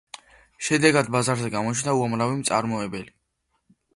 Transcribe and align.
შედეგად, 0.67 1.11
ბაზარზე 1.15 1.51
გამოჩნდა 1.57 1.95
უამრავი 1.99 2.39
მწარმოებელი. 2.39 3.13